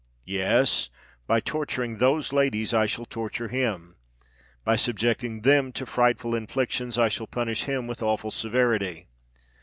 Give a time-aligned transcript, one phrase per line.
[0.25, 3.97] Yes—by torturing those ladies, I shall torture him:
[4.63, 9.09] by subjecting them to frightful inflictions I shall punish him with awful severity.